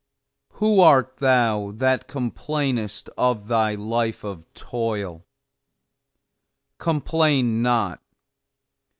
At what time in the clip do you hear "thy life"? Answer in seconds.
3.47-4.23